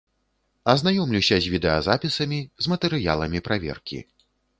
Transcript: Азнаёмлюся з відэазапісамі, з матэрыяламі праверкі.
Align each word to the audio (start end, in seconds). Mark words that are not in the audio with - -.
Азнаёмлюся 0.71 1.37
з 1.43 1.51
відэазапісамі, 1.55 2.39
з 2.67 2.71
матэрыяламі 2.73 3.43
праверкі. 3.49 4.01